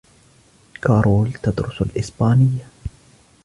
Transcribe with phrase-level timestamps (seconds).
[0.81, 2.67] كارول تدرس الأسبانية.